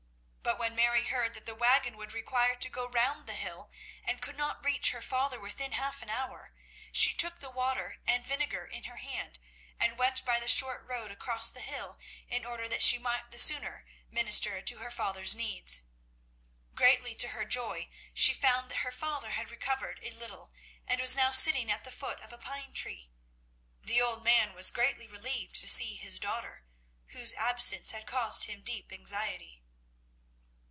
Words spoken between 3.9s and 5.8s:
and could not reach her father within